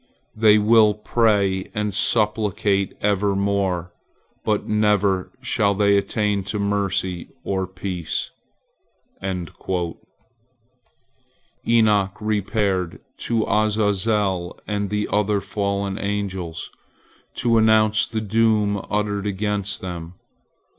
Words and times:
They 0.35 0.57
will 0.57 0.95
pray 0.95 1.69
and 1.75 1.93
supplicate 1.93 2.97
evermore, 3.01 3.93
but 4.43 4.67
never 4.67 5.31
shall 5.43 5.75
they 5.75 5.95
attain 5.95 6.43
to 6.45 6.57
mercy 6.57 7.27
or 7.43 7.67
peace." 7.67 8.31
Enoch 9.23 10.01
repaired 12.19 12.99
to 13.17 13.45
Azazel 13.45 14.59
and 14.65 14.89
the 14.89 15.07
other 15.13 15.39
fallen 15.39 15.99
angels, 15.99 16.71
to 17.35 17.59
announce 17.59 18.07
the 18.07 18.21
doom 18.21 18.83
uttered 18.89 19.27
against 19.27 19.81
them. 19.81 20.15